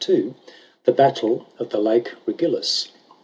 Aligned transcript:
W 0.03 0.33
THE 0.85 0.91
BATTLE 0.93 1.45
OF 1.59 1.69
THE 1.69 1.77
LAKE 1.77 2.13
REGILLUS. 2.25 2.87